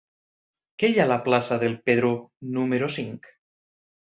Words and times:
Què 0.83 0.89
hi 0.91 0.95
ha 0.99 1.03
a 1.09 1.11
la 1.11 1.17
plaça 1.27 1.59
del 1.65 1.77
Pedró 1.91 2.11
número 2.57 2.91
cinc? 2.99 3.31